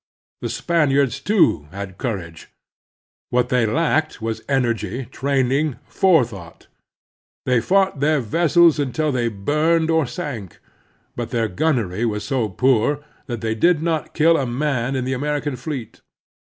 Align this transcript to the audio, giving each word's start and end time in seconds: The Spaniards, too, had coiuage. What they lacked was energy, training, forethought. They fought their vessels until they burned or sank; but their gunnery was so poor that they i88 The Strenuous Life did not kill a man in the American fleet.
The 0.41 0.49
Spaniards, 0.49 1.19
too, 1.19 1.67
had 1.69 1.99
coiuage. 1.99 2.47
What 3.29 3.49
they 3.49 3.67
lacked 3.67 4.19
was 4.19 4.41
energy, 4.49 5.05
training, 5.05 5.75
forethought. 5.85 6.65
They 7.45 7.61
fought 7.61 7.99
their 7.99 8.19
vessels 8.19 8.79
until 8.79 9.11
they 9.11 9.27
burned 9.27 9.91
or 9.91 10.07
sank; 10.07 10.59
but 11.15 11.29
their 11.29 11.47
gunnery 11.47 12.03
was 12.03 12.23
so 12.23 12.49
poor 12.49 13.03
that 13.27 13.41
they 13.41 13.53
i88 13.53 13.59
The 13.59 13.59
Strenuous 13.59 13.59
Life 13.59 13.59
did 13.59 13.83
not 13.83 14.13
kill 14.15 14.37
a 14.37 14.47
man 14.47 14.95
in 14.95 15.05
the 15.05 15.13
American 15.13 15.55
fleet. 15.55 16.01